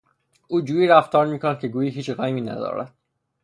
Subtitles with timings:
[0.47, 2.93] او جوری رفتار میکند که گویی هیچ غمی ندارد.